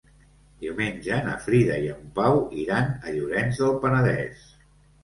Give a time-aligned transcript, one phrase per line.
[0.63, 4.53] Diumenge na Frida i en Pau iran a Llorenç del Penedès.